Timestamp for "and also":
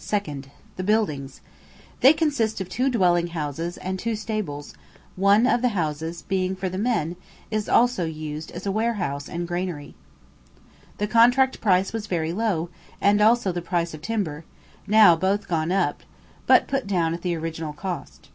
13.00-13.52